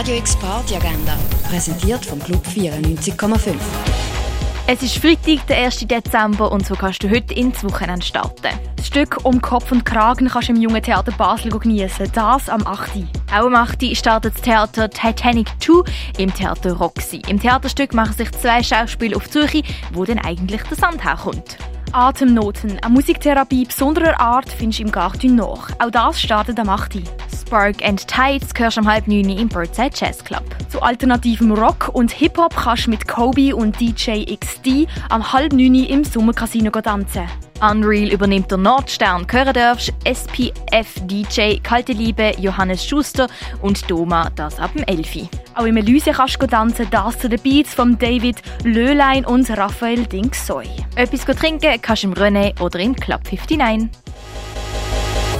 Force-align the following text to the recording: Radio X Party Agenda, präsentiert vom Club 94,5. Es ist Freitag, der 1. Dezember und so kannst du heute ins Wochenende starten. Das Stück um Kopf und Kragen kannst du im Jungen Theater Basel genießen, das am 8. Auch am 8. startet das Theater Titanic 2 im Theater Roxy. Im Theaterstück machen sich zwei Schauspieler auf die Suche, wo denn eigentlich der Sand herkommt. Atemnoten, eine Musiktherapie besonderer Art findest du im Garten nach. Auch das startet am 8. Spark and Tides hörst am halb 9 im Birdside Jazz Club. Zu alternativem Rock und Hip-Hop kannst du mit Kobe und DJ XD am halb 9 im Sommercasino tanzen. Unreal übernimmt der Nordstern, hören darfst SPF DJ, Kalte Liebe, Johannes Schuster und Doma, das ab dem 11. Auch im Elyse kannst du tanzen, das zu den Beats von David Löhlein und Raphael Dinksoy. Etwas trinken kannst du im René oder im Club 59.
Radio 0.00 0.16
X 0.16 0.34
Party 0.36 0.76
Agenda, 0.76 1.14
präsentiert 1.46 2.06
vom 2.06 2.18
Club 2.20 2.42
94,5. 2.46 3.52
Es 4.66 4.82
ist 4.82 4.96
Freitag, 4.96 5.46
der 5.46 5.58
1. 5.58 5.80
Dezember 5.80 6.50
und 6.50 6.64
so 6.64 6.74
kannst 6.74 7.02
du 7.02 7.10
heute 7.10 7.34
ins 7.34 7.62
Wochenende 7.62 8.06
starten. 8.06 8.48
Das 8.76 8.86
Stück 8.86 9.18
um 9.24 9.42
Kopf 9.42 9.70
und 9.72 9.84
Kragen 9.84 10.28
kannst 10.28 10.48
du 10.48 10.54
im 10.54 10.62
Jungen 10.62 10.82
Theater 10.82 11.12
Basel 11.12 11.50
genießen, 11.50 12.10
das 12.14 12.48
am 12.48 12.66
8. 12.66 12.92
Auch 13.30 13.44
am 13.44 13.54
8. 13.54 13.94
startet 13.94 14.36
das 14.36 14.40
Theater 14.40 14.88
Titanic 14.88 15.48
2 15.60 15.82
im 16.16 16.32
Theater 16.32 16.72
Roxy. 16.72 17.20
Im 17.28 17.38
Theaterstück 17.38 17.92
machen 17.92 18.14
sich 18.14 18.32
zwei 18.32 18.62
Schauspieler 18.62 19.18
auf 19.18 19.28
die 19.28 19.38
Suche, 19.38 19.62
wo 19.92 20.06
denn 20.06 20.18
eigentlich 20.18 20.62
der 20.62 20.78
Sand 20.78 21.04
herkommt. 21.04 21.58
Atemnoten, 21.92 22.78
eine 22.80 22.94
Musiktherapie 22.94 23.66
besonderer 23.66 24.18
Art 24.18 24.48
findest 24.48 24.78
du 24.78 24.84
im 24.84 24.92
Garten 24.92 25.34
nach. 25.34 25.68
Auch 25.78 25.90
das 25.90 26.22
startet 26.22 26.58
am 26.58 26.70
8. 26.70 27.00
Spark 27.50 27.84
and 27.84 28.06
Tides 28.06 28.50
hörst 28.56 28.78
am 28.78 28.86
halb 28.86 29.08
9 29.08 29.28
im 29.28 29.48
Birdside 29.48 29.90
Jazz 29.92 30.22
Club. 30.22 30.44
Zu 30.68 30.80
alternativem 30.82 31.50
Rock 31.50 31.90
und 31.92 32.12
Hip-Hop 32.12 32.54
kannst 32.54 32.86
du 32.86 32.90
mit 32.90 33.08
Kobe 33.08 33.56
und 33.56 33.80
DJ 33.80 34.36
XD 34.36 34.86
am 35.08 35.32
halb 35.32 35.52
9 35.52 35.74
im 35.74 36.04
Sommercasino 36.04 36.70
tanzen. 36.70 37.24
Unreal 37.60 38.12
übernimmt 38.12 38.52
der 38.52 38.58
Nordstern, 38.58 39.26
hören 39.28 39.52
darfst 39.52 39.92
SPF 40.04 40.94
DJ, 41.06 41.58
Kalte 41.60 41.92
Liebe, 41.92 42.34
Johannes 42.38 42.86
Schuster 42.86 43.26
und 43.62 43.90
Doma, 43.90 44.30
das 44.36 44.60
ab 44.60 44.70
dem 44.76 44.84
11. 44.84 45.28
Auch 45.56 45.64
im 45.64 45.76
Elyse 45.76 46.12
kannst 46.12 46.40
du 46.40 46.46
tanzen, 46.46 46.86
das 46.92 47.18
zu 47.18 47.28
den 47.28 47.40
Beats 47.40 47.74
von 47.74 47.98
David 47.98 48.36
Löhlein 48.62 49.26
und 49.26 49.50
Raphael 49.50 50.06
Dinksoy. 50.06 50.68
Etwas 50.94 51.24
trinken 51.36 51.82
kannst 51.82 52.04
du 52.04 52.06
im 52.06 52.14
René 52.14 52.58
oder 52.60 52.78
im 52.78 52.94
Club 52.94 53.22
59. 53.24 53.90